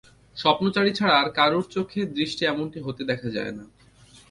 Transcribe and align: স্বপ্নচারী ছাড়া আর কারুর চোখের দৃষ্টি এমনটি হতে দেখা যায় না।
স্বপ্নচারী 0.37 0.91
ছাড়া 0.93 1.15
আর 1.21 1.27
কারুর 1.29 1.65
চোখের 1.69 2.07
দৃষ্টি 2.13 2.43
এমনটি 2.45 2.79
হতে 2.79 3.01
দেখা 3.03 3.29
যায় 3.29 3.53
না। 3.57 3.65